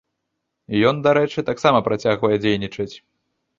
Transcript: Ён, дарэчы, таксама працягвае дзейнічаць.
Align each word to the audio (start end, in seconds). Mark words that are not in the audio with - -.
Ён, 0.91 0.95
дарэчы, 1.09 1.45
таксама 1.51 1.83
працягвае 1.91 2.35
дзейнічаць. 2.47 2.91